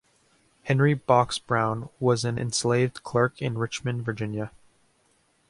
Henry 0.63 0.95
Box 0.95 1.37
Brown 1.37 1.87
was 1.99 2.25
an 2.25 2.39
enslaved 2.39 3.03
clerk 3.03 3.39
in 3.39 3.55
Richmond, 3.59 4.03
Virginia. 4.03 4.51